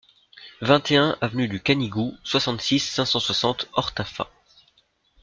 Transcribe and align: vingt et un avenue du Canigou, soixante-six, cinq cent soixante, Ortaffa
vingt 0.61 0.89
et 0.89 0.97
un 0.97 1.15
avenue 1.21 1.47
du 1.47 1.61
Canigou, 1.61 2.17
soixante-six, 2.23 2.79
cinq 2.79 3.05
cent 3.05 3.19
soixante, 3.19 3.69
Ortaffa 3.73 4.31